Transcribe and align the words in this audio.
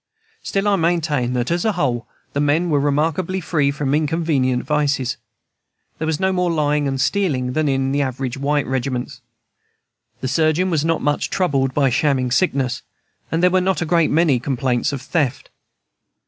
Still, 0.41 0.67
I 0.67 0.77
maintain 0.77 1.33
that, 1.33 1.51
as 1.51 1.63
a 1.63 1.73
whole, 1.73 2.07
the 2.33 2.39
men 2.39 2.71
were 2.71 2.79
remarkably 2.79 3.39
free 3.39 3.69
from 3.69 3.93
inconvenient 3.93 4.63
vices. 4.63 5.17
There 5.99 6.07
was 6.07 6.19
no 6.19 6.33
more 6.33 6.49
lying 6.49 6.87
and 6.87 6.99
stealing 6.99 7.53
than 7.53 7.69
in 7.69 7.95
average 8.01 8.35
white 8.35 8.65
regiments. 8.65 9.21
The 10.21 10.27
surgeon 10.27 10.71
was 10.71 10.83
not 10.83 11.03
much 11.03 11.29
troubled 11.29 11.75
by 11.75 11.91
shamming 11.91 12.31
sickness, 12.31 12.81
and 13.31 13.43
there 13.43 13.51
were 13.51 13.61
not 13.61 13.83
a 13.83 13.85
great 13.85 14.09
many 14.09 14.39
complaints 14.39 14.91
of 14.91 15.03
theft. 15.03 15.51